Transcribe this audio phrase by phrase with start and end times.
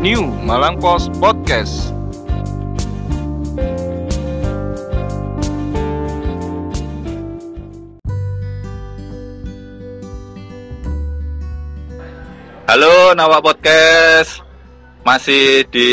[0.00, 1.92] New Malang Post Podcast.
[12.70, 14.42] Halo Nawa Podcast.
[15.02, 15.90] Masih di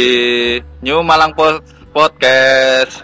[0.86, 3.02] New Malang Post Podcast.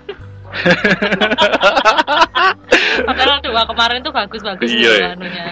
[3.03, 5.07] Padahal dua kemarin tuh bagus-bagus Iya, iya.
[5.17, 5.45] anunya.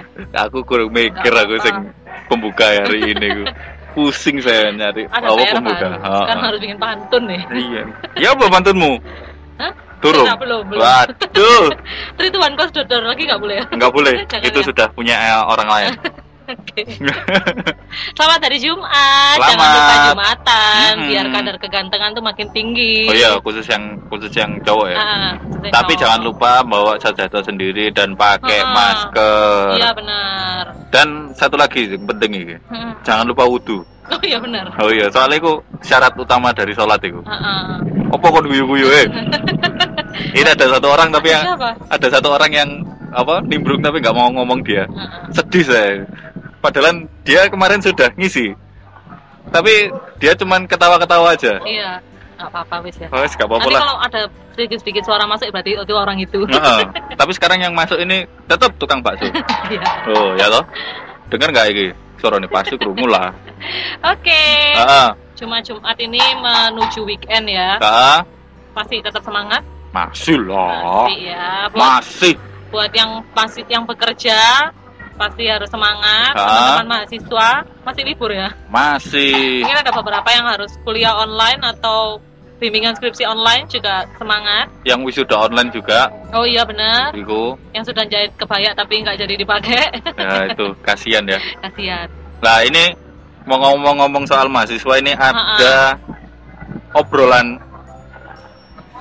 [0.45, 1.89] Aku kurang mikir aku sing
[2.29, 3.29] pembuka hari ini.
[3.91, 5.99] Pusing saya nyari Ada baru.
[5.99, 6.47] Ha, Sekarang ha.
[6.47, 7.41] harus bikin pantun nih.
[7.51, 7.81] Iya.
[8.15, 8.93] Ya apa pantunmu?
[9.59, 9.71] Hah?
[10.01, 10.25] Turun.
[10.25, 10.81] Tidak, belum, belum.
[10.81, 11.65] Waduh.
[12.47, 13.65] One cost dodor lagi nggak boleh ya?
[13.69, 14.13] Enggak boleh.
[14.31, 14.65] Jangan Itu ya.
[14.65, 15.91] sudah punya eh, orang lain.
[16.51, 16.83] Oke.
[18.11, 18.91] Selamat hari Jumat.
[19.37, 19.71] Jangan Selamat.
[19.71, 21.07] lupa Jumatan Mm-mm.
[21.07, 23.07] biar kadar kegantengan tuh makin tinggi.
[23.07, 24.97] Oh iya, khusus yang khusus yang cowok ya.
[24.97, 26.01] Ah, seperti Tapi cowok.
[26.01, 28.67] jangan lupa bawa sajadah sendiri dan pakai Ah.
[28.67, 29.67] masker.
[29.79, 30.63] Iya benar.
[30.91, 32.91] Dan satu lagi yang penting ini, Hmm.
[32.99, 33.79] jangan lupa wudhu.
[34.15, 34.65] Oh iya benar.
[34.75, 35.53] Oh iya, soalnya itu
[35.87, 37.23] syarat utama dari sholat itu.
[37.23, 37.63] Ah, ah.
[38.11, 39.07] Apa kon guyu-guyu eh?
[40.39, 41.69] Ini ada satu orang tapi yang Siapa?
[41.87, 42.69] ada satu orang yang
[43.15, 44.83] apa nimbrung tapi nggak mau ngomong dia.
[45.31, 46.03] Sedih saya.
[46.59, 48.51] Padahal dia kemarin sudah ngisi.
[49.51, 51.59] Tapi dia cuman ketawa-ketawa aja.
[51.63, 52.03] Iya.
[52.35, 53.07] Nggak apa-apa wis ya.
[53.09, 54.21] Oh, nggak apa-apa kalau ada
[54.53, 56.39] sedikit-sedikit suara masuk berarti itu orang itu.
[56.45, 56.81] Heeh.
[57.19, 59.27] Tapi sekarang yang masuk ini tetap tukang bakso.
[59.71, 59.87] Iya.
[60.11, 60.63] Oh, ya toh.
[61.31, 61.85] Dengar nggak ini?
[62.19, 63.07] Suara nih pasti kerungu
[64.13, 64.43] Oke.
[64.77, 65.09] Heeh.
[65.37, 67.77] Cuma Jumat ini menuju weekend ya.
[67.81, 68.19] Heeh.
[68.71, 69.61] Pasti tetap semangat.
[69.91, 71.07] Masih lah.
[71.07, 71.47] Pasti ya.
[71.73, 72.33] Buat, Masih.
[72.71, 74.71] buat yang pasti yang bekerja
[75.19, 76.33] pasti harus semangat.
[76.33, 76.45] Ah.
[76.47, 77.49] Teman-teman mahasiswa
[77.85, 78.49] masih libur ya.
[78.71, 79.61] Masih.
[79.61, 82.17] Mungkin ada beberapa yang harus kuliah online atau
[82.57, 84.69] bimbingan skripsi online juga semangat.
[84.85, 86.13] Yang wisuda online juga.
[86.33, 87.13] Oh iya benar.
[87.13, 87.57] Iku.
[87.73, 89.83] Yang sudah jahit kebaya tapi nggak jadi dipakai.
[90.17, 91.41] Ya itu kasihan ya.
[91.65, 92.07] Kasihan.
[92.41, 92.93] Nah ini
[93.45, 95.97] mau ngomong-ngomong soal mahasiswa ini ada
[96.93, 97.57] obrolan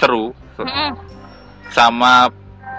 [0.00, 0.90] seru Mm-mm.
[1.70, 2.30] sama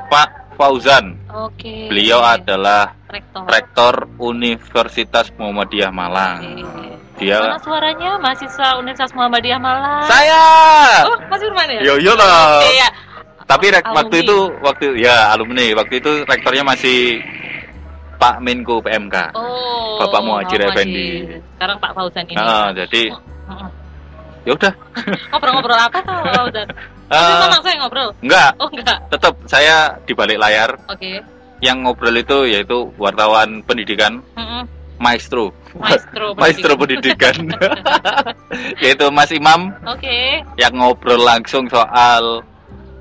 [0.09, 1.16] Pak Fauzan.
[1.31, 1.88] Oke.
[1.88, 3.44] Beliau adalah rektor.
[3.47, 6.41] Rektor Universitas Muhammadiyah Malang.
[6.44, 6.88] Oke.
[7.21, 10.05] Dia Mana suaranya mahasiswa Universitas Muhammadiyah Malang?
[10.09, 10.44] saya.
[11.05, 11.79] Oh, Mas Firman ya?
[11.85, 12.59] Yo yo lah.
[12.59, 12.89] Oke ya.
[13.45, 17.19] Tapi rek, waktu itu waktu ya alumni waktu itu rektornya masih
[18.21, 19.33] Pak Menko PMK.
[19.33, 19.97] Oh.
[19.97, 20.61] Bapak Muhajir.
[20.61, 21.25] Effendi.
[21.57, 22.37] Sekarang Pak Fauzan ini.
[22.37, 23.09] Nah, jadi
[23.49, 23.69] Mm-mm.
[24.45, 24.73] ya udah.
[25.33, 26.67] Ngobrol-ngobrol apa tuh Pak Fauzan?
[27.11, 28.09] Eh, Tapi memang saya ngobrol.
[28.21, 28.97] enggak, Oh enggak.
[29.09, 31.19] tetap saya di balik layar Oke.
[31.59, 34.63] yang ngobrol itu yaitu wartawan pendidikan Mm-mm.
[34.95, 35.51] maestro.
[35.75, 36.31] Maestro.
[36.41, 37.35] Maestro pendidikan.
[38.83, 40.39] yaitu Mas Imam Oke.
[40.55, 42.45] yang ngobrol langsung soal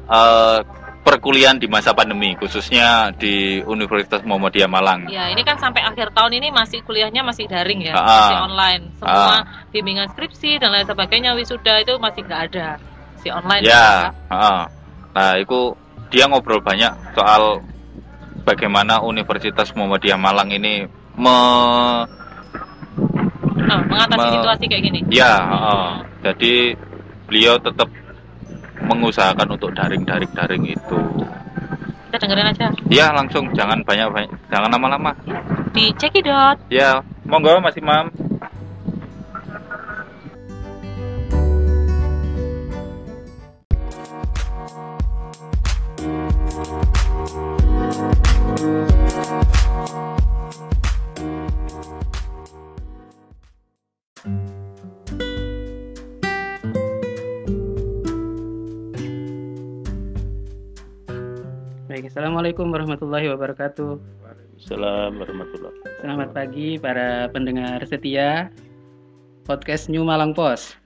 [0.08, 0.58] eh,
[1.00, 5.08] perkuliahan di masa pandemi khususnya di Universitas Muhammadiyah Malang.
[5.08, 8.04] Ya, ini kan sampai akhir tahun ini masih kuliahnya masih daring ya, Ah.
[8.04, 8.82] masih online.
[9.00, 9.36] Semua
[9.72, 12.68] bimbingan skripsi dan lain sebagainya wisuda itu masih nggak ada.
[13.20, 13.64] Si online.
[13.64, 14.60] Ya, heeh.
[15.10, 15.74] nah itu
[16.08, 17.58] dia ngobrol banyak soal
[18.44, 20.86] bagaimana Universitas Muhammadiyah Malang ini
[21.16, 21.36] me,
[23.60, 25.00] Nah, mengatasi Me- situasi kayak gini.
[25.14, 25.46] ya,
[26.26, 26.74] jadi
[27.30, 27.86] beliau tetap
[28.84, 31.00] mengusahakan untuk daring-daring-daring itu.
[32.10, 35.14] Kita dengerin aja Ya langsung jangan banyak-banyak, jangan lama-lama.
[35.70, 36.58] di Cekidot.
[36.66, 38.10] Ya, monggo Mas Imam.
[62.00, 64.00] Baik, Assalamualaikum warahmatullahi wabarakatuh.
[64.56, 68.48] Assalamualaikum warahmatullahi Selamat pagi para pendengar setia
[69.44, 70.80] podcast New Malang Pos.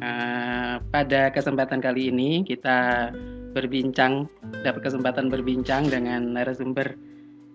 [0.00, 3.12] Eh, pada kesempatan kali ini kita
[3.52, 4.24] berbincang,
[4.64, 6.96] dapat kesempatan berbincang dengan narasumber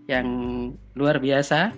[0.05, 0.29] yang
[0.93, 1.73] luar biasa,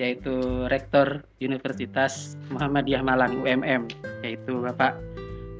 [0.00, 3.92] yaitu Rektor Universitas Muhammadiyah Malang UMM,
[4.24, 4.96] yaitu Bapak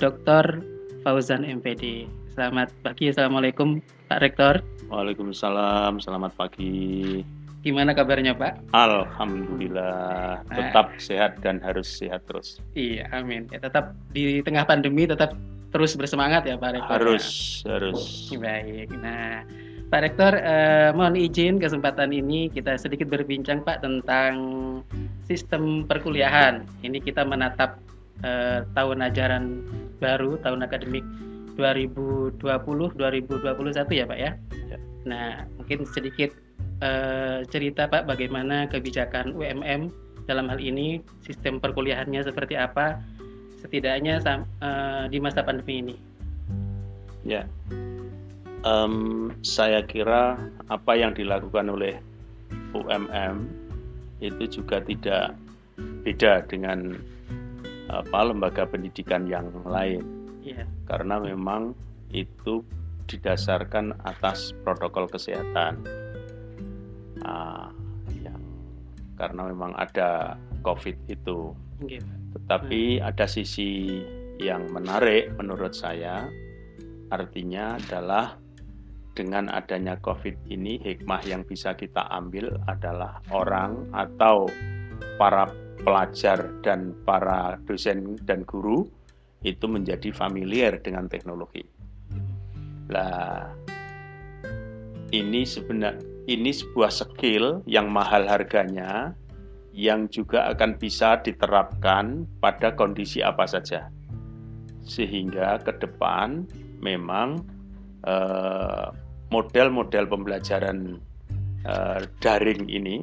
[0.01, 0.65] Dr.
[1.05, 2.09] Fauzan MPD.
[2.33, 4.65] Selamat pagi, Assalamualaikum Pak Rektor.
[4.93, 7.25] Waalaikumsalam, selamat pagi.
[7.65, 8.77] Gimana kabarnya Pak?
[8.77, 12.61] Alhamdulillah, tetap sehat dan harus sehat terus.
[12.77, 13.49] Iya, amin.
[13.49, 15.33] Ya, tetap di tengah pandemi tetap
[15.73, 16.93] terus bersemangat ya Pak Rektor.
[17.01, 17.27] Harus,
[17.65, 18.29] harus.
[18.37, 18.93] Baik.
[19.01, 19.49] Nah,
[19.89, 24.35] Pak Rektor, eh, mohon izin kesempatan ini kita sedikit berbincang Pak tentang
[25.25, 26.69] sistem perkuliahan.
[26.85, 27.81] Ini kita menatap
[28.21, 29.65] eh, tahun ajaran
[30.05, 34.31] baru, tahun akademik 2020-2021 ya Pak ya.
[34.71, 34.79] Ya.
[35.09, 36.31] Nah, mungkin sedikit
[36.81, 39.91] eh, cerita Pak bagaimana kebijakan UMM
[40.31, 43.03] dalam hal ini sistem perkuliahannya seperti apa
[43.61, 45.97] setidaknya eh, di masa pandemi ini?
[47.23, 47.47] Ya,
[48.63, 48.95] Em,
[49.43, 50.39] saya kira
[50.71, 51.99] apa yang dilakukan oleh
[52.71, 53.51] UMM
[54.23, 55.35] itu juga tidak
[56.07, 56.95] beda dengan
[57.91, 60.67] apa lembaga pendidikan yang lain Iya.
[60.91, 61.79] karena memang
[62.11, 62.67] itu
[63.07, 65.83] didasarkan atas protokol kesehatan.
[67.23, 67.71] Ah,
[68.19, 68.43] yang
[69.15, 70.35] karena memang ada
[70.67, 71.55] COVID itu.
[71.83, 71.99] Pak.
[72.39, 74.01] tetapi ada sisi
[74.39, 76.31] yang menarik menurut saya,
[77.11, 78.39] artinya adalah
[79.13, 84.49] dengan adanya COVID ini, hikmah yang bisa kita ambil adalah orang atau
[85.21, 85.51] para
[85.83, 88.89] pelajar dan para dosen dan guru
[89.43, 91.67] itu menjadi familiar dengan teknologi.
[92.91, 93.51] Lah,
[95.11, 99.15] ini sebenarnya ini sebuah skill yang mahal harganya,
[99.75, 103.91] yang juga akan bisa diterapkan pada kondisi apa saja.
[104.87, 106.47] Sehingga ke depan
[106.79, 107.43] memang
[108.07, 108.87] eh,
[109.35, 111.03] model-model pembelajaran
[111.67, 113.03] eh, daring ini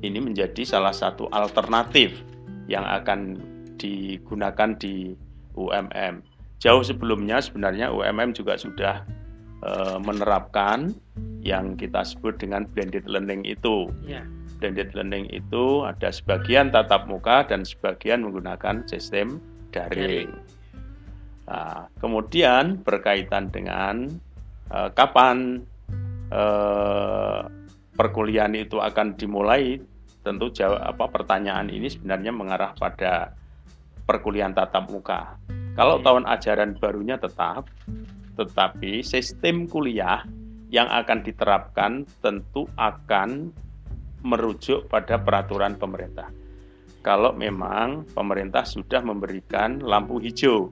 [0.00, 2.24] ini menjadi salah satu alternatif
[2.72, 3.36] yang akan
[3.80, 5.16] digunakan di
[5.56, 6.20] UMM.
[6.60, 9.00] Jauh sebelumnya sebenarnya UMM juga sudah
[9.64, 10.92] eh, menerapkan
[11.40, 14.28] yang kita sebut dengan blended learning itu Iya.
[14.60, 19.40] blended learning itu ada sebagian tatap muka dan sebagian menggunakan sistem
[19.72, 20.28] daring.
[21.48, 24.12] Nah, kemudian berkaitan dengan
[24.68, 25.64] eh, kapan
[26.28, 27.40] eh,
[27.96, 29.80] perkuliahan itu akan dimulai,
[30.24, 33.32] tentu jawab apa pertanyaan ini sebenarnya mengarah pada
[34.10, 35.38] perkuliahan tatap muka.
[35.78, 37.70] Kalau tahun ajaran barunya tetap,
[38.34, 40.26] tetapi sistem kuliah
[40.74, 43.54] yang akan diterapkan tentu akan
[44.26, 46.26] merujuk pada peraturan pemerintah.
[47.06, 50.68] Kalau memang pemerintah sudah memberikan lampu hijau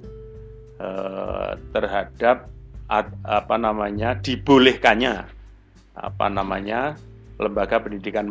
[0.82, 2.50] eh, terhadap
[2.90, 5.24] at- apa namanya dibolehkannya
[5.98, 6.94] apa namanya
[7.40, 8.28] lembaga pendidikan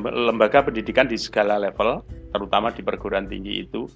[0.00, 2.02] lembaga pendidikan di segala level,
[2.34, 3.86] terutama di perguruan tinggi itu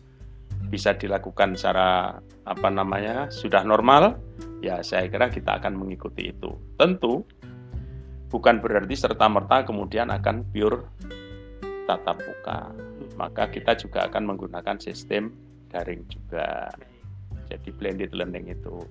[0.75, 2.19] bisa dilakukan secara
[2.51, 4.19] apa namanya sudah normal,
[4.59, 6.51] ya saya kira kita akan mengikuti itu.
[6.75, 7.23] Tentu
[8.35, 10.83] bukan berarti serta merta kemudian akan pure
[11.87, 12.75] tatap muka.
[13.15, 15.31] Maka kita juga akan menggunakan sistem
[15.71, 16.75] daring juga.
[17.47, 18.83] Jadi blended learning itu.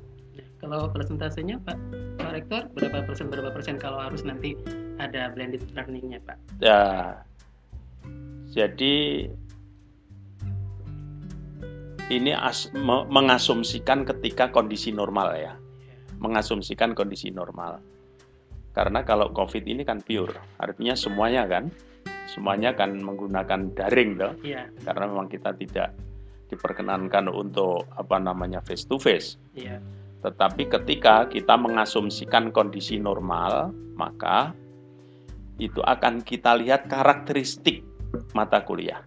[0.64, 1.76] Kalau persentasenya Pak,
[2.16, 4.56] Pak Rektor berapa persen berapa persen kalau harus nanti
[5.04, 6.40] ada blended learningnya Pak?
[6.64, 7.20] Ya,
[8.56, 9.28] jadi
[12.12, 15.54] ini as- me- mengasumsikan ketika kondisi normal ya,
[16.20, 17.80] mengasumsikan kondisi normal.
[18.74, 21.70] Karena kalau COVID ini kan pure, artinya semuanya kan,
[22.26, 25.94] semuanya kan menggunakan daring loh, Iya, karena memang kita tidak
[26.50, 29.38] diperkenankan untuk apa namanya face to face.
[29.54, 29.78] iya.
[30.24, 34.56] Tetapi ketika kita mengasumsikan kondisi normal, maka
[35.60, 37.84] itu akan kita lihat karakteristik
[38.32, 39.04] mata kuliah.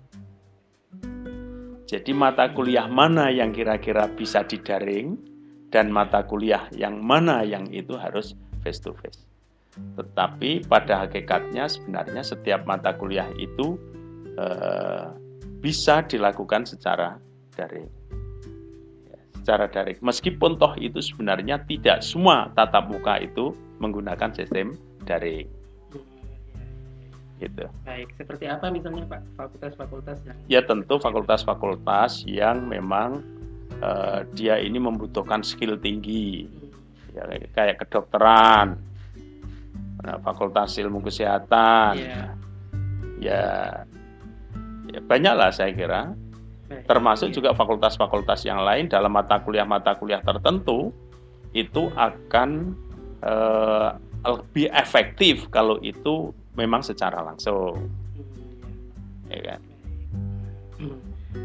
[1.87, 5.15] Jadi mata kuliah mana yang kira-kira bisa didaring
[5.71, 8.35] dan mata kuliah yang mana yang itu harus
[8.67, 9.23] face to face.
[9.95, 13.79] Tetapi pada hakikatnya sebenarnya setiap mata kuliah itu
[14.35, 15.07] eh,
[15.63, 17.23] bisa dilakukan secara
[17.55, 17.87] daring
[19.47, 20.03] secara daring.
[20.03, 24.75] Meskipun toh itu sebenarnya tidak semua tatap muka itu menggunakan sistem
[25.07, 25.47] daring,
[27.37, 27.69] gitu.
[27.85, 33.21] Baik, seperti apa misalnya Pak fakultas-fakultas yang Ya tentu fakultas-fakultas yang memang
[33.83, 36.49] eh, dia ini membutuhkan skill tinggi,
[37.13, 38.81] ya, kayak kedokteran,
[40.01, 42.25] nah, fakultas ilmu kesehatan, Iya.
[43.21, 43.45] ya,
[44.93, 46.17] ya banyaklah saya kira.
[46.67, 46.83] Baik.
[46.91, 50.91] termasuk juga fakultas-fakultas yang lain dalam mata kuliah-mata kuliah tertentu
[51.55, 52.75] itu akan
[53.23, 53.91] eh,
[54.27, 59.61] lebih efektif kalau itu memang secara langsung, Hmm, ya kan?
[60.81, 61.01] Hmm.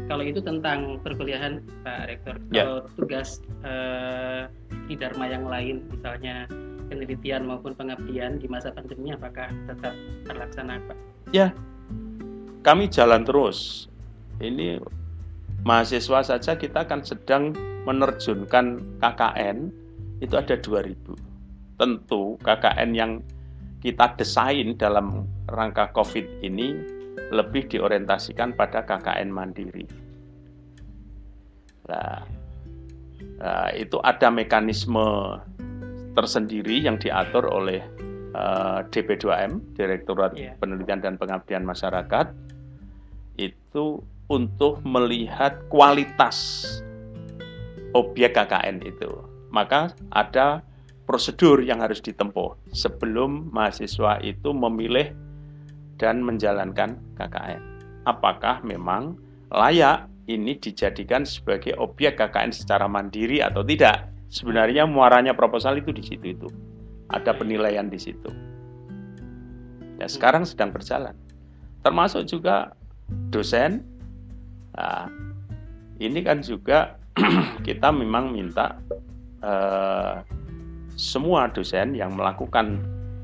[0.08, 2.64] Kalau itu tentang perkuliahan Pak Rektor, Ya.
[2.64, 4.48] kalau tugas eh,
[4.88, 6.48] di Dharma yang lain, misalnya
[6.88, 9.94] penelitian maupun pengabdian di masa pandemi, apakah tetap
[10.26, 10.96] terlaksana Pak?
[12.62, 13.90] Kami jalan terus.
[14.38, 14.78] Ini
[15.66, 17.54] mahasiswa saja kita kan sedang
[17.86, 19.70] menerjunkan KKN
[20.22, 21.18] itu ada 2000.
[21.74, 23.12] Tentu KKN yang
[23.82, 26.78] kita desain dalam rangka COVID ini
[27.34, 29.82] lebih diorientasikan pada KKN mandiri.
[31.90, 32.22] Nah,
[33.42, 35.36] nah, itu ada mekanisme
[36.14, 37.82] tersendiri yang diatur oleh
[38.32, 40.54] eh, DP2M, Direktorat Iya.
[40.62, 42.30] Penelitian dan Pengabdian Masyarakat,
[43.34, 43.98] itu
[44.30, 46.62] untuk melihat kualitas
[47.98, 49.10] objek KKN itu.
[49.52, 50.64] Maka ada
[51.12, 55.12] prosedur yang harus ditempuh sebelum mahasiswa itu memilih
[56.00, 57.60] dan menjalankan KKN.
[58.08, 59.20] Apakah memang
[59.52, 64.08] layak ini dijadikan sebagai objek KKN secara mandiri atau tidak?
[64.32, 66.48] Sebenarnya muaranya proposal itu di situ itu.
[67.12, 68.32] Ada penilaian di situ.
[70.00, 71.12] Ya, sekarang sedang berjalan.
[71.84, 72.72] Termasuk juga
[73.28, 73.84] dosen.
[74.72, 75.12] Nah,
[76.00, 76.96] ini kan juga
[77.68, 78.80] kita memang minta
[79.44, 80.24] eh,
[80.96, 82.80] semua dosen yang melakukan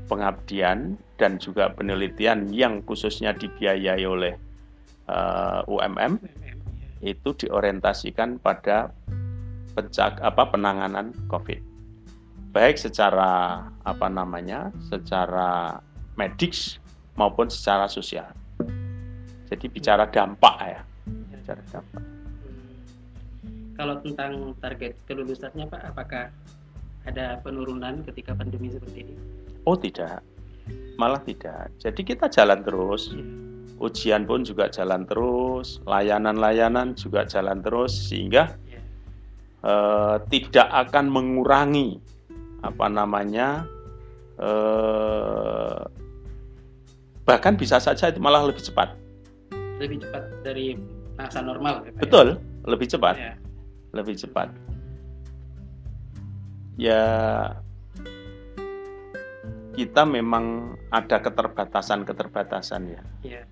[0.09, 4.33] pengabdian dan juga penelitian yang khususnya dibiayai oleh
[5.05, 6.17] uh, UMM
[6.99, 8.91] itu diorientasikan pada
[9.77, 11.61] pencak apa penanganan COVID.
[12.49, 15.77] Baik secara apa namanya secara
[16.17, 16.81] medis
[17.13, 18.27] maupun secara sosial.
[19.47, 20.81] Jadi bicara dampak ya
[21.49, 22.03] bicara dampak.
[23.79, 26.25] Kalau tentang target kelulusannya Pak apakah
[27.07, 29.15] ada penurunan ketika pandemi seperti ini?
[29.63, 30.19] Oh tidak,
[30.99, 31.71] malah tidak.
[31.79, 33.13] Jadi kita jalan terus.
[33.13, 33.23] Ya.
[33.79, 38.81] Ujian pun juga jalan terus, layanan-layanan juga jalan terus sehingga ya.
[39.63, 41.95] eh, tidak akan mengurangi
[42.59, 43.63] apa namanya
[44.35, 45.79] eh,
[47.23, 48.99] bahkan bisa saja itu malah lebih cepat.
[49.79, 50.75] Lebih cepat dari
[51.15, 51.87] masa normal.
[51.87, 52.35] Ya, Betul,
[52.67, 53.39] lebih cepat, ya.
[53.95, 54.51] lebih cepat
[56.79, 57.03] ya
[59.75, 63.03] kita memang ada keterbatasan-keterbatasan ya.
[63.21, 63.45] Yeah.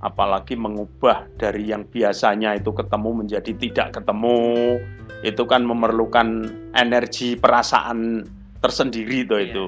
[0.00, 4.78] Apalagi mengubah dari yang biasanya itu ketemu menjadi tidak ketemu,
[5.20, 8.24] itu kan memerlukan energi perasaan
[8.64, 9.46] tersendiri tuh yeah.
[9.50, 9.64] itu.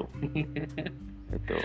[1.37, 1.59] itu.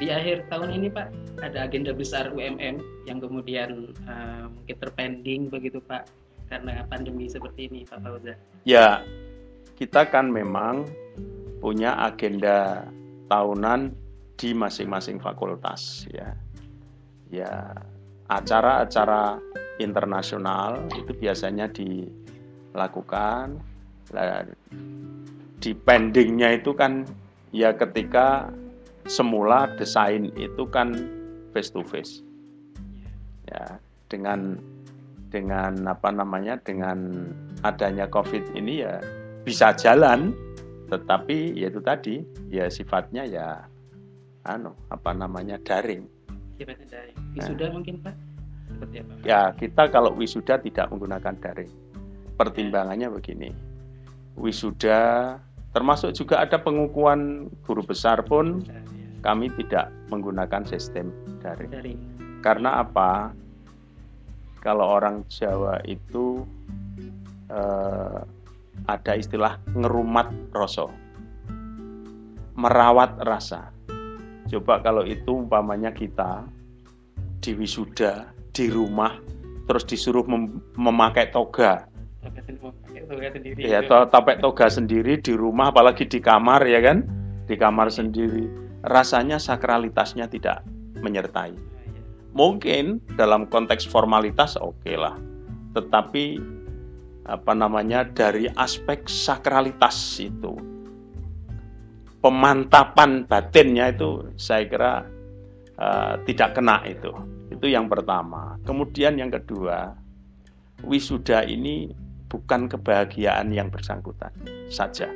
[0.00, 1.08] Di akhir tahun ini Pak,
[1.44, 6.08] ada agenda besar UMM yang kemudian uh, mungkin terpending begitu Pak
[6.50, 8.34] karena pandemi seperti ini Pak Fauza?
[8.66, 9.06] Ya,
[9.78, 10.84] kita kan memang
[11.62, 12.84] punya agenda
[13.30, 13.94] tahunan
[14.34, 16.34] di masing-masing fakultas ya.
[17.30, 17.78] Ya,
[18.26, 19.38] acara-acara
[19.78, 23.62] internasional itu biasanya dilakukan
[25.62, 27.06] di pendingnya itu kan
[27.54, 28.50] ya ketika
[29.06, 30.94] semula desain itu kan
[31.54, 32.26] face to face
[33.46, 33.78] ya
[34.10, 34.58] dengan
[35.30, 37.30] dengan apa namanya dengan
[37.62, 38.98] adanya COVID ini ya
[39.46, 40.34] bisa jalan,
[40.90, 42.14] tetapi ya itu tadi
[42.50, 43.48] ya sifatnya ya
[44.44, 46.04] anu apa namanya daring.
[46.58, 47.16] Sifatnya daring.
[47.38, 47.72] Wisuda nah.
[47.72, 48.14] mungkin pak?
[48.68, 49.12] Seperti apa?
[49.22, 51.72] Ya kita kalau wisuda tidak menggunakan daring.
[52.36, 53.14] Pertimbangannya ya.
[53.14, 53.50] begini,
[54.34, 54.98] wisuda
[55.70, 58.80] termasuk juga ada pengukuhan guru besar pun ya.
[59.22, 61.70] kami tidak menggunakan sistem daring.
[61.70, 62.00] daring.
[62.40, 63.36] Karena apa?
[64.60, 66.44] Kalau orang Jawa itu
[67.48, 68.20] eh,
[68.88, 70.88] ada istilah ngerumat rasa
[72.60, 73.72] merawat rasa.
[74.52, 76.44] Coba kalau itu umpamanya kita
[77.40, 79.16] di wisuda di rumah
[79.64, 81.88] terus disuruh mem memakai toga.
[83.56, 87.06] Ya to tapek toga sendiri di rumah apalagi di kamar ya kan?
[87.48, 88.50] Di kamar sendiri.
[88.84, 90.64] Rasanya sakralitasnya tidak
[91.00, 91.69] menyertai
[92.32, 95.14] mungkin dalam konteks formalitas oke okay lah.
[95.74, 96.24] Tetapi
[97.30, 100.58] apa namanya dari aspek sakralitas itu
[102.20, 104.92] pemantapan batinnya itu saya kira
[105.78, 107.12] uh, tidak kena itu.
[107.50, 108.58] Itu yang pertama.
[108.66, 109.94] Kemudian yang kedua
[110.86, 111.90] wisuda ini
[112.30, 114.30] bukan kebahagiaan yang bersangkutan
[114.70, 115.10] saja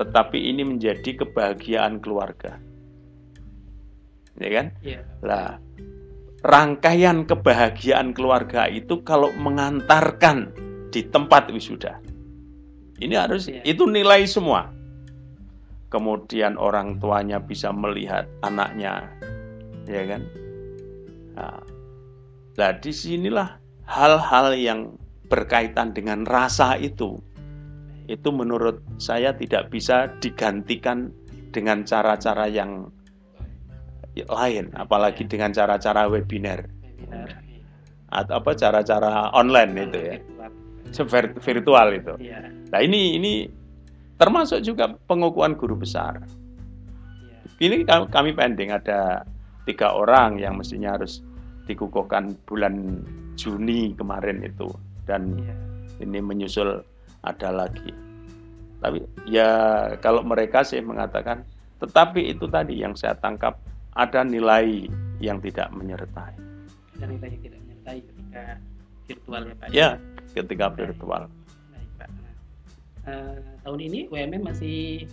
[0.00, 2.56] tetapi ini menjadi kebahagiaan keluarga.
[4.40, 4.66] Ya kan?
[4.80, 5.04] Yeah.
[5.20, 5.60] lah
[6.40, 10.52] rangkaian kebahagiaan keluarga itu kalau mengantarkan
[10.88, 12.00] di tempat wisuda.
[13.00, 13.60] Ini harus ya.
[13.64, 14.68] itu nilai semua.
[15.90, 19.10] Kemudian orang tuanya bisa melihat anaknya,
[19.90, 20.22] ya kan?
[21.34, 21.60] Nah,
[22.54, 23.58] nah di sinilah
[23.90, 24.94] hal-hal yang
[25.26, 27.18] berkaitan dengan rasa itu,
[28.06, 31.10] itu menurut saya tidak bisa digantikan
[31.50, 32.86] dengan cara-cara yang
[34.16, 36.66] lain apalagi dengan cara-cara webinar.
[38.10, 40.16] Atau apa cara-cara online itu ya.
[41.38, 41.86] Virtual.
[41.94, 42.14] Itu.
[42.18, 42.50] Iya.
[42.70, 43.32] nah ini ini
[44.18, 46.18] termasuk juga pengukuhan guru besar.
[47.60, 47.70] Iya.
[47.70, 49.22] ini kami pending ada
[49.64, 51.22] tiga orang yang mestinya harus
[51.70, 53.06] dikukuhkan bulan
[53.38, 54.66] Juni kemarin itu.
[55.06, 55.54] Dan iya.
[56.02, 56.82] ini menyusul
[57.22, 57.94] ada lagi.
[58.80, 59.50] Tapi ya
[60.02, 61.46] kalau mereka sih mengatakan
[61.80, 63.56] tetapi itu tadi yang saya tangkap
[63.94, 64.86] ada nilai
[65.18, 66.34] yang tidak menyertai.
[66.96, 68.44] Cerita yang tidak menyertai ketika
[69.08, 69.68] virtual ya Pak.
[69.74, 69.88] Ya,
[70.36, 71.22] ketika virtual.
[71.72, 72.08] Baik Pak.
[72.08, 72.34] Nah,
[73.10, 75.08] eh, tahun ini UMM masih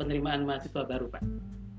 [0.00, 1.22] penerimaan mahasiswa baru Pak.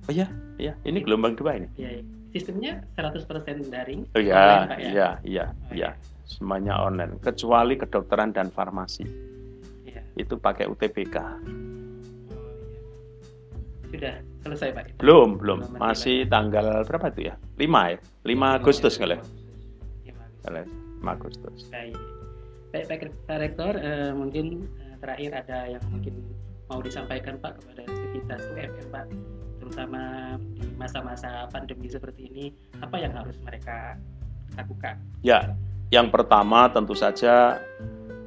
[0.05, 0.29] Oh iya,
[0.61, 1.67] iya, ini gelombang dua ini.
[1.81, 1.89] Ya,
[2.29, 3.25] sistemnya 100%
[3.73, 4.05] daring.
[4.13, 4.37] Oh online, iya,
[4.77, 4.77] ya?
[4.77, 5.89] iya, iya, Oh, iya.
[6.29, 9.05] Semuanya online, kecuali kedokteran dan farmasi.
[9.89, 10.05] Iya.
[10.13, 11.17] Itu pakai UTBK.
[11.17, 12.81] Oh, iya.
[13.89, 14.83] Sudah selesai Pak.
[15.01, 15.59] Belum, belum.
[15.65, 17.35] Belum, Masih tanggal berapa itu ya?
[17.57, 17.97] 5 ya?
[18.29, 19.17] 5 Agustus kali.
[19.17, 19.21] ya?
[20.05, 20.45] Lima Agustus.
[20.45, 20.65] Kali ya?
[21.01, 21.57] 5 Agustus.
[21.73, 21.95] Baik.
[22.69, 24.45] Baik, Pak, Pak Rektor, eh, mungkin
[24.77, 26.13] eh, terakhir ada yang mungkin
[26.69, 29.05] mau disampaikan Pak kepada sivitas UMM Pak,
[29.63, 30.01] terutama
[30.59, 32.45] di masa-masa pandemi seperti ini,
[32.83, 33.95] apa yang harus mereka
[34.59, 34.99] lakukan?
[35.23, 35.55] Ya,
[35.93, 37.63] yang pertama tentu saja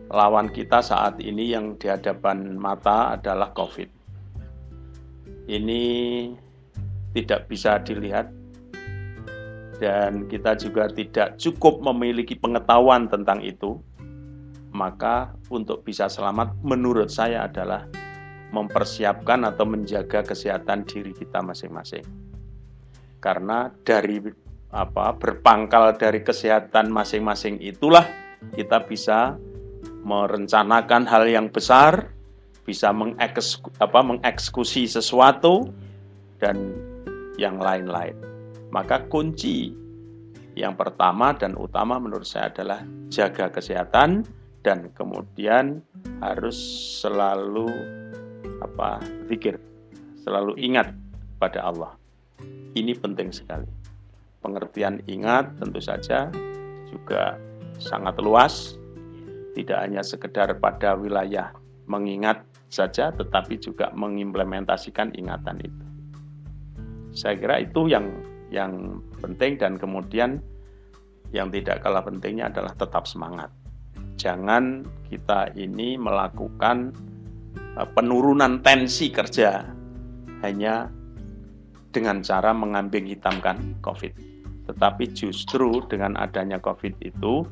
[0.09, 3.98] lawan kita saat ini yang di hadapan mata adalah COVID.
[5.49, 5.83] Ini
[7.17, 8.29] tidak bisa dilihat
[9.81, 13.81] dan kita juga tidak cukup memiliki pengetahuan tentang itu.
[14.69, 17.89] Maka untuk bisa selamat menurut saya adalah
[18.53, 22.05] mempersiapkan atau menjaga kesehatan diri kita masing-masing.
[23.19, 24.21] Karena dari
[24.69, 28.05] apa berpangkal dari kesehatan masing-masing itulah
[28.53, 29.41] kita bisa
[30.05, 32.13] merencanakan hal yang besar,
[32.69, 35.73] bisa mengeksekusi, apa, mengeksekusi sesuatu
[36.37, 36.77] dan
[37.41, 38.13] yang lain-lain.
[38.69, 39.73] Maka kunci
[40.53, 44.29] yang pertama dan utama menurut saya adalah jaga kesehatan
[44.61, 45.81] dan kemudian
[46.21, 46.61] harus
[47.01, 47.73] selalu
[48.61, 49.01] apa
[49.33, 49.57] zikir,
[50.21, 50.93] selalu ingat
[51.41, 51.97] pada Allah.
[52.77, 53.79] Ini penting sekali
[54.43, 56.31] pengertian ingat tentu saja
[56.89, 57.37] juga
[57.79, 58.79] sangat luas
[59.55, 61.51] tidak hanya sekedar pada wilayah
[61.89, 65.85] mengingat saja tetapi juga mengimplementasikan ingatan itu
[67.17, 68.13] saya kira itu yang
[68.53, 70.39] yang penting dan kemudian
[71.33, 73.49] yang tidak kalah pentingnya adalah tetap semangat
[74.21, 76.93] jangan kita ini melakukan
[77.57, 79.65] eh, penurunan tensi kerja
[80.45, 80.93] hanya
[81.93, 84.13] dengan cara mengambing hitamkan COVID.
[84.69, 87.43] Tetapi justru dengan adanya COVID itu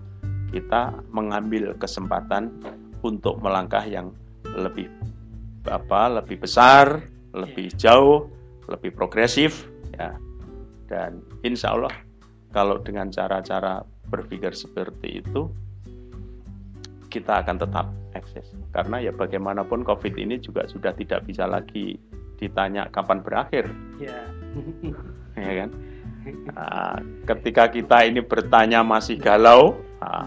[0.53, 2.53] kita mengambil kesempatan
[3.01, 4.13] untuk melangkah yang
[4.57, 4.89] lebih
[5.67, 7.03] apa lebih besar,
[7.35, 8.31] lebih jauh,
[8.71, 10.15] lebih progresif ya.
[10.87, 11.93] Dan insya Allah
[12.55, 15.51] kalau dengan cara-cara berpikir seperti itu
[17.11, 21.99] kita akan tetap eksis karena ya bagaimanapun COVID ini juga sudah tidak bisa lagi
[22.37, 23.67] ditanya kapan berakhir
[23.99, 24.21] Ya.
[25.49, 25.71] ya kan
[26.27, 30.27] Nah, ketika kita ini bertanya masih galau nah,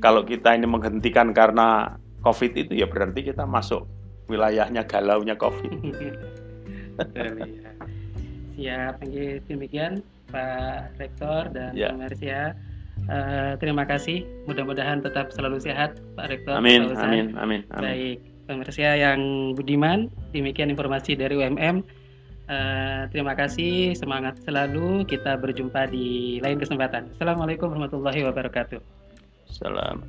[0.00, 3.84] kalau kita ini menghentikan karena covid itu ya berarti kita masuk
[4.28, 5.72] wilayahnya galaunya covid
[7.00, 7.72] Betul, ya.
[8.60, 9.00] Siap,
[9.48, 11.88] demikian Pak Rektor dan Ya.
[11.88, 12.52] Pak Marsia.
[13.08, 14.28] Eh, terima kasih.
[14.44, 16.60] Mudah-mudahan tetap selalu sehat, Pak Rektor.
[16.60, 21.80] amin amin amin amin Baik, pemirsa yang budiman, demikian informasi dari UMM.
[22.50, 25.08] Eh, terima kasih, semangat selalu.
[25.08, 27.08] Kita berjumpa di lain kesempatan.
[27.16, 28.82] Assalamualaikum warahmatullahi wabarakatuh.
[29.48, 30.04] salam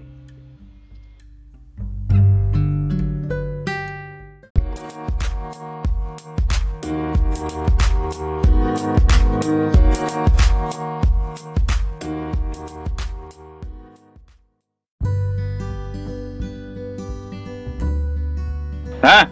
[19.02, 19.26] Nah,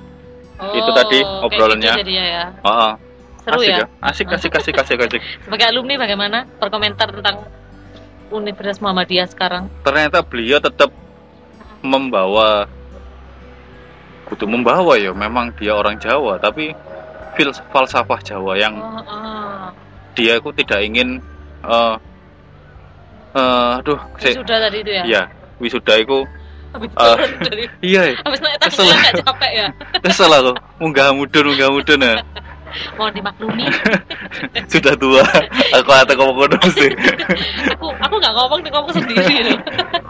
[0.76, 1.94] Itu tadi kayak obrolannya.
[2.04, 2.46] gitu ya.
[2.66, 2.94] oh, oh.
[3.40, 3.86] Seru asik ya.
[4.04, 5.22] Asik, asik, asik, asik, asik.
[5.48, 7.48] Sebagai alumni bagaimana berkomentar tentang
[8.30, 9.72] Universitas Muhammadiyah sekarang?
[9.82, 10.92] Ternyata beliau tetap
[11.80, 12.68] membawa
[14.28, 16.76] kudu membawa ya memang dia orang Jawa tapi
[17.34, 19.29] fil falsafah Jawa yang Oh, oh.
[20.14, 21.10] Dia itu tidak ingin
[21.64, 21.96] eh
[23.36, 25.04] eh, aduh sik, Sudah tadi itu ya.
[25.06, 25.22] iya
[25.60, 26.20] wisuda itu
[26.70, 26.90] Habis
[27.42, 28.86] dari iya habis naik kesel.
[28.86, 29.68] tangga nggak capek ya.
[30.06, 32.16] kesel aku munggah mudun munggah mudun ya
[32.70, 33.66] Mohon dimaklumi.
[34.70, 35.26] sudah tua
[35.74, 36.94] aku kata ngomong sih
[37.74, 39.58] aku aku nggak ngomong, ngomong sendiri loh.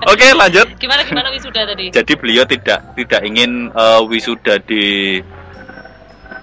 [0.04, 1.88] oke lanjut Gimana gimana wisuda tadi?
[1.88, 4.84] jadi beliau tidak tidak ingin eh, wisuda di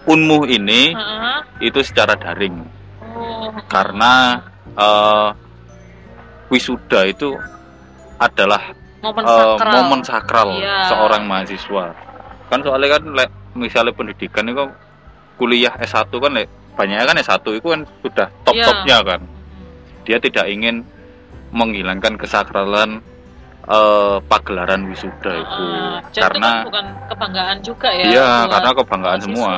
[0.07, 1.39] Unmuh ini Heeh.
[1.67, 2.63] itu secara daring.
[3.67, 4.41] Karena
[4.73, 5.29] eh,
[6.49, 7.35] wisuda itu
[8.17, 8.63] adalah
[9.03, 9.73] momen eh, sakral.
[9.75, 10.77] momen sakral Iya.
[10.89, 11.85] seorang mahasiswa
[12.47, 14.65] kan soalnya kan lek, misalnya pendidikan itu
[15.37, 19.21] kuliah S1 kan lek, banyak kan S1 itu kan sudah top-topnya kan
[20.03, 20.87] dia tidak ingin
[21.51, 23.03] menghilangkan kesakralan
[23.67, 25.95] eh, pagelaran wisuda itu Heeh.
[25.99, 28.05] Dan itu karena kan bukan kebanggaan juga ya.
[28.07, 29.35] iya karena kebanggaan mahasiswa.
[29.35, 29.53] semua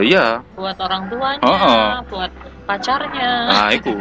[0.00, 1.90] iya buat orang tuanya, Heeh.
[2.06, 2.30] buat
[2.64, 3.30] pacarnya.
[3.46, 3.94] nah iku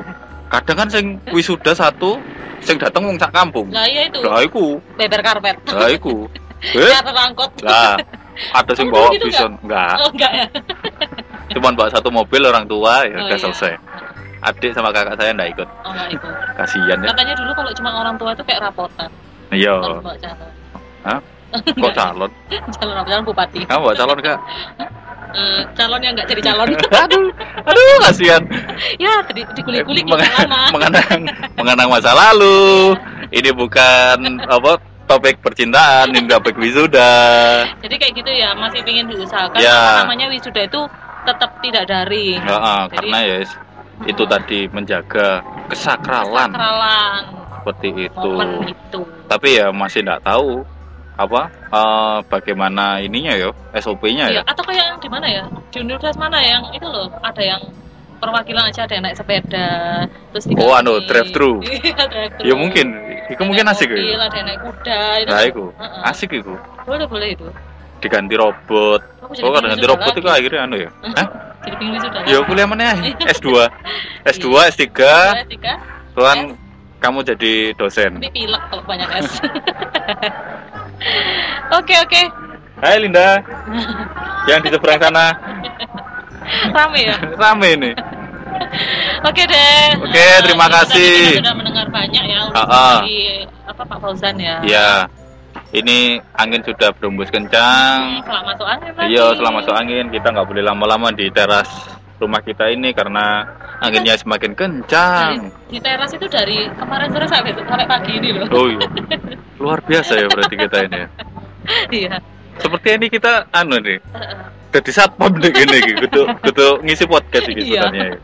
[0.48, 2.20] kadang kan sing wisuda satu
[2.60, 5.56] sing dateng wong sak kampung Lah iya itu, lah iku beber karpet.
[5.68, 6.26] lah iku
[6.74, 7.52] eh Karpet angkot.
[7.62, 7.96] lah
[8.52, 10.46] ada sing bawa gitu bison enggak Oh enggak ya.
[11.54, 13.44] cuman bawa satu mobil orang tua ya Oh, udah iya.
[13.44, 13.74] selesai
[14.40, 16.28] adik sama kakak saya enggak ikut Oh enggak itu.
[16.56, 19.10] kasihan ya Katanya dulu kalau cuma orang tua itu kayak rapotan,
[19.50, 20.52] iya harus bawa calon.
[21.04, 21.20] Hah?
[21.80, 22.32] kok calon
[22.74, 23.08] calon apa?
[23.08, 23.60] Calon bupati.
[23.64, 24.40] kamu bawa calon kak
[25.28, 26.68] Eh, calon yang enggak jadi calon.
[27.04, 27.28] aduh.
[27.68, 28.42] Aduh kasihan.
[28.96, 30.62] Ya, di, dikulik-kulik Meng- kita lama.
[30.76, 31.20] mengenang
[31.60, 32.96] mengenang masa lalu.
[33.30, 37.12] Ini bukan apa topik percintaan ini topik wisuda.
[37.84, 39.60] Jadi kayak gitu ya, masih ingin diusahakan.
[39.60, 40.04] Ya.
[40.04, 40.82] namanya wisuda itu
[41.28, 42.40] tetap tidak daring.
[42.40, 43.50] Heeh, Jadi- karena ya yes,
[44.08, 46.50] itu tadi menjaga kesakralan.
[46.56, 47.24] Sakralan
[47.68, 48.30] seperti itu.
[48.32, 49.02] Momen itu.
[49.28, 50.64] tapi ya masih tidak tahu
[51.18, 51.42] apa?
[51.68, 54.42] Eh, bagaimana ininya yo SOP-nya Iya, ya?
[54.46, 55.44] Atau kayak yang di mana ya?
[55.68, 57.62] Di universitas mana yang itu loh, ada yang
[58.18, 59.68] perwakilan aja ada yang naik sepeda
[60.32, 61.52] terus Oh, anu, dikasih- drive-thru.
[61.66, 62.06] Iya,
[62.44, 62.88] ya mungkin.
[63.28, 64.24] Itu mungkin asik mobil, ya?
[64.24, 65.50] ada yang naik kuda itu nah kan.
[65.50, 66.02] itu Heeh.
[66.08, 66.54] asik itu
[66.88, 67.46] boleh boleh itu.
[67.98, 69.02] Diganti robot.
[69.20, 70.38] Oh kalau pengen ganti wisuda robot itu lagi.
[70.40, 70.90] akhirnya anu ya?
[71.12, 71.28] Hah?
[71.60, 72.96] jadi wisuda ya kuliah mana ya
[73.36, 73.48] S2
[74.24, 75.74] S2 S3 Boleh, tiga.
[76.16, 76.56] Tuan S.
[76.98, 78.12] kamu jadi dosen.
[78.16, 79.30] Tapi pilek kalau banyak es
[81.74, 82.22] oke oke.
[82.78, 83.42] Hai Linda.
[84.46, 85.28] Yang di seberang sana.
[86.72, 87.18] Rame ya?
[87.36, 87.94] Rame nih
[89.24, 89.84] oke deh.
[89.98, 91.14] Oke, Eh, terima kasih.
[91.34, 93.00] kita sudah mendengar banyak ya urusan ah.
[93.02, 93.20] dari
[93.68, 94.56] apa Pak Fauzan ya?
[94.64, 94.90] Ya
[95.76, 97.98] ini angin sudah berembus kencang.
[98.00, 99.10] Hmm, setelah masuk angin lagi.
[99.14, 100.06] Iya, setelah masuk angin.
[100.14, 101.70] Kita nggak boleh lama-lama di teras
[102.18, 103.46] rumah kita ini karena
[103.78, 105.54] anginnya semakin kencang.
[105.70, 108.48] di teras itu dari kemarin sore sampai sampai pagi ini loh.
[108.50, 108.88] Oh iya,
[109.58, 110.98] luar biasa ya berarti kita ini.
[110.98, 111.08] ya.
[112.06, 112.16] iya
[112.58, 114.02] Seperti ini kita anu nih,
[114.74, 117.86] jadi satpam nih gini, gitu, gitu ngisi podcast ini Iya.
[117.94, 118.18] ya.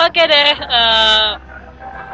[0.00, 1.30] Oke deh, eh,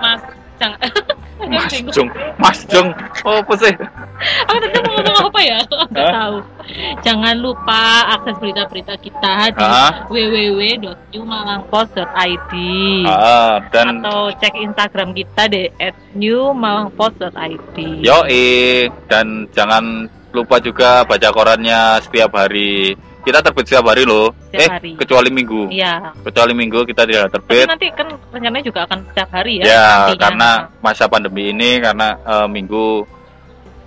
[0.03, 0.23] Mas
[0.59, 0.75] Jang.
[1.47, 2.91] Mas Jung, Mas Jung,
[3.23, 3.71] oh apa sih?
[4.51, 5.63] Aku tadi mau ngomong apa ya?
[5.63, 6.43] Aku nggak tahu.
[7.07, 9.63] Jangan lupa akses berita-berita kita di
[10.11, 12.53] www.newmalangpost.id
[13.07, 15.71] Ah, dan atau cek Instagram kita di
[16.19, 17.79] @newmalangpost.id.
[18.03, 18.27] yo
[19.07, 22.93] dan jangan lupa juga baca korannya setiap hari.
[23.25, 24.33] Kita terbit setiap hari loh.
[24.49, 24.93] Setiap eh, hari.
[24.97, 25.63] kecuali minggu.
[25.69, 26.15] Iya.
[26.25, 27.67] Kecuali minggu kita tidak Tapi terbit.
[27.69, 29.65] nanti kan rencananya juga akan setiap hari ya.
[29.67, 30.23] Ya, nantinya.
[30.23, 30.51] karena
[30.81, 32.87] masa pandemi ini karena eh, minggu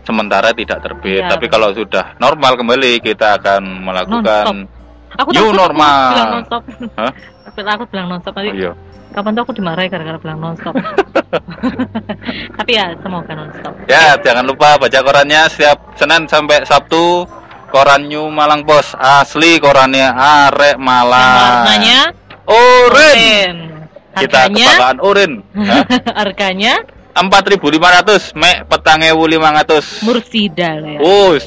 [0.06, 1.22] sementara tidak terbit.
[1.24, 4.46] Iya, Tapi kalau sudah normal kembali kita akan melakukan
[5.16, 6.12] aku new normal.
[6.12, 6.64] Aku bilang nonstop.
[6.98, 7.12] Hah?
[7.76, 8.52] Aku bilang nonstop nanti.
[8.52, 8.74] Oh, iya.
[9.12, 10.72] Kapan tuh aku dimarahi gara-gara bilang nonstop.
[12.60, 13.74] Tapi ya semoga nonstop.
[13.88, 17.28] Ya, jangan lupa baca korannya setiap Senin sampai Sabtu.
[17.72, 21.66] Koran New Malang Pos asli korannya arek Malang.
[21.66, 22.00] warnanya
[22.46, 23.16] Oren.
[23.16, 23.56] oren.
[24.12, 25.32] Kita kebanggaan oren.
[25.56, 25.84] Hah?
[26.20, 30.08] harganya 4.500, mek petang ewu 500.
[30.08, 31.00] mursida loh ya.
[31.04, 31.44] Us,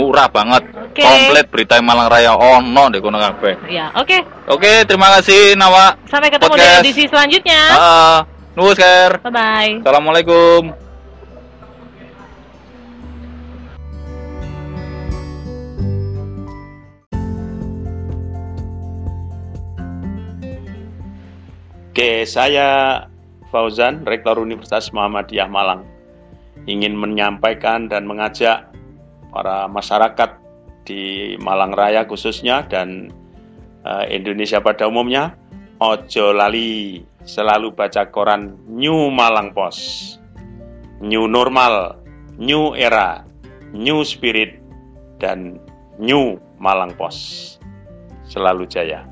[0.00, 0.64] murah banget.
[0.72, 1.04] Oke.
[1.04, 3.68] Komplit berita Malang Raya ono di kono kabeh.
[3.68, 4.48] Ya, oke.
[4.48, 6.00] Oke, terima kasih Nawa.
[6.08, 6.80] Sampai ketemu Podcast.
[6.80, 7.60] di edisi selanjutnya.
[7.76, 8.18] Ah,
[8.56, 9.20] nuwun, Ker.
[9.20, 9.72] Bye bye.
[9.84, 10.81] Assalamualaikum.
[21.92, 23.04] Oke, saya
[23.52, 25.84] Fauzan, Rektor Universitas Muhammadiyah Malang,
[26.64, 28.72] ingin menyampaikan dan mengajak
[29.28, 30.40] para masyarakat
[30.88, 33.12] di Malang Raya khususnya dan
[33.84, 35.36] eh, Indonesia pada umumnya,
[35.84, 40.16] ojo lali selalu baca koran New Malang Post,
[41.04, 42.00] New Normal,
[42.40, 43.20] New Era,
[43.76, 44.64] New Spirit,
[45.20, 45.60] dan
[46.00, 47.60] New Malang Post.
[48.24, 49.11] Selalu jaya.